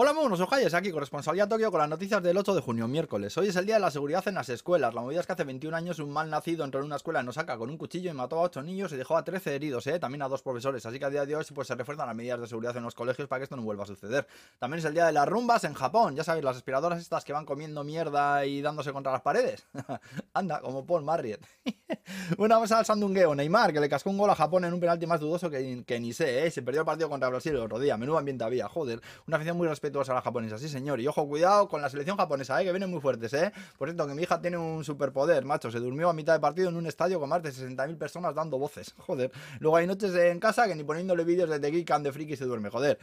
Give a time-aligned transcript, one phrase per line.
[0.00, 3.36] Hola, monos ojayes, aquí corresponsalía Tokio con las noticias del 8 de junio, miércoles.
[3.36, 4.94] Hoy es el día de la seguridad en las escuelas.
[4.94, 7.28] La movida es que hace 21 años un mal nacido entró en una escuela en
[7.28, 9.98] Osaka con un cuchillo y mató a 8 niños y dejó a 13 heridos, ¿eh?
[9.98, 10.86] también a dos profesores.
[10.86, 12.94] Así que a día de hoy pues, se refuerzan las medidas de seguridad en los
[12.94, 14.28] colegios para que esto no vuelva a suceder.
[14.60, 16.14] También es el día de las rumbas en Japón.
[16.14, 19.66] Ya sabéis, las aspiradoras estas que van comiendo mierda y dándose contra las paredes.
[20.32, 21.44] Anda, como Paul Marriott.
[22.36, 23.34] bueno, vamos al Sandungueo.
[23.34, 26.12] Neymar, que le cascó un gol a Japón en un penalti más dudoso que, ni
[26.12, 26.50] sé, ¿eh?
[26.50, 27.96] Se perdió el partido contra Brasil el otro día.
[27.96, 29.00] Menudo ambiente había, joder.
[29.26, 31.00] Una afición muy respetuosa a la japonesa señor.
[31.00, 32.64] Y ojo, cuidado con la selección japonesa, ¿eh?
[32.64, 33.52] que vienen muy fuertes, ¿eh?
[33.76, 35.70] Por cierto, que mi hija tiene un superpoder, macho.
[35.70, 38.58] Se durmió a mitad de partido en un estadio con más de 60.000 personas dando
[38.58, 38.94] voces.
[38.98, 39.30] Joder.
[39.60, 42.36] Luego hay noches en casa que ni poniéndole vídeos de The Geek and the Freaky
[42.36, 42.98] se duerme, joder.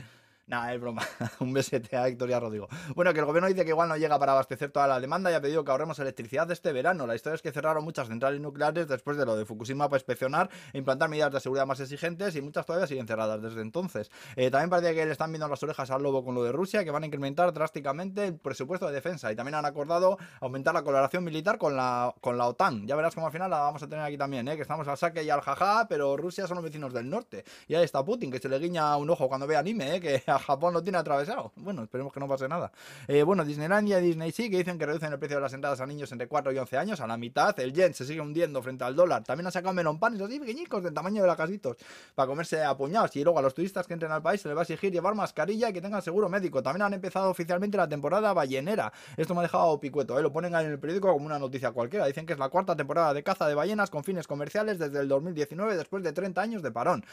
[0.47, 1.01] Nada, es broma.
[1.39, 2.67] Un besete a Victoria Rodrigo.
[2.93, 5.33] Bueno, que el gobierno dice que igual no llega para abastecer toda la demanda y
[5.33, 7.07] ha pedido que ahorremos electricidad este verano.
[7.07, 10.51] La historia es que cerraron muchas centrales nucleares después de lo de Fukushima para inspeccionar
[10.71, 14.11] e implantar medidas de seguridad más exigentes y muchas todavía siguen cerradas desde entonces.
[14.35, 16.83] Eh, también parece que le están viendo las orejas al lobo con lo de Rusia,
[16.83, 20.83] que van a incrementar drásticamente el presupuesto de defensa y también han acordado aumentar la
[20.83, 22.85] colaboración militar con la, con la OTAN.
[22.85, 24.55] Ya verás cómo al final la vamos a tener aquí también, ¿eh?
[24.55, 27.43] que estamos al saque y al jaja, pero Rusia son los vecinos del norte.
[27.67, 29.99] Y ahí está Putin, que se le guiña un ojo cuando ve anime, ¿eh?
[29.99, 32.71] que Japón lo tiene atrás bueno, esperemos que no pase nada.
[33.07, 35.79] Eh, bueno, Disneylandia y Disney sí, que dicen que reducen el precio de las entradas
[35.81, 37.57] a niños entre 4 y 11 años a la mitad.
[37.59, 39.23] El yen se sigue hundiendo frente al dólar.
[39.23, 41.77] También ha sacado melón panes así pequeñicos del tamaño de casitos
[42.13, 43.15] para comerse a puñados.
[43.15, 45.15] Y luego a los turistas que entren al país se les va a exigir llevar
[45.15, 46.61] mascarilla y que tengan seguro médico.
[46.61, 48.91] También han empezado oficialmente la temporada ballenera.
[49.17, 50.21] Esto me ha dejado picueto, ¿eh?
[50.21, 52.05] lo ponen en el periódico como una noticia cualquiera.
[52.05, 55.07] Dicen que es la cuarta temporada de caza de ballenas con fines comerciales desde el
[55.07, 57.03] 2019, después de 30 años de parón.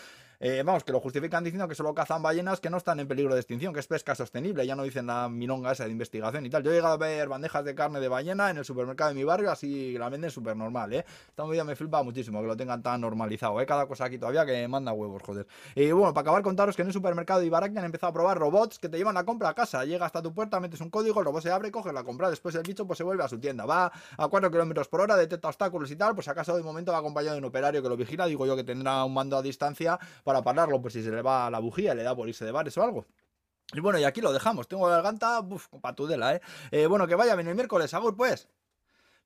[0.45, 3.33] Eh, vamos, que lo justifican diciendo que solo cazan ballenas que no están en peligro
[3.33, 6.65] de extinción, que es pesca sostenible no dicen la minonga esa de investigación y tal.
[6.65, 9.23] Yo he llegado a ver bandejas de carne de ballena en el supermercado de mi
[9.23, 11.05] barrio, así la venden súper normal, ¿eh?
[11.29, 13.67] Esta movida me flipa muchísimo que lo tengan tan normalizado, ¿eh?
[13.67, 15.47] Cada cosa aquí todavía que manda huevos, joder.
[15.77, 18.37] Y bueno, para acabar, contaros que en el supermercado de Ibaraki han empezado a probar
[18.37, 19.85] robots que te llevan la compra a casa.
[19.85, 22.53] Llega hasta tu puerta, metes un código, el robot se abre, coges la compra, después
[22.57, 23.65] el bicho pues se vuelve a su tienda.
[23.65, 26.99] Va a 4 kilómetros por hora, detecta obstáculos y tal, pues acaso de momento va
[26.99, 30.01] acompañado de un operario que lo vigila, digo yo que tendrá un mando a distancia
[30.41, 32.83] pararlo, pues si se le va la bujía, le da por irse de bares o
[32.83, 33.07] algo.
[33.75, 34.69] Y bueno, y aquí lo dejamos.
[34.69, 36.41] Tengo la garganta, uff, patudela, ¿eh?
[36.71, 36.87] ¿eh?
[36.87, 38.49] Bueno, que vaya bien el miércoles, Agur, pues.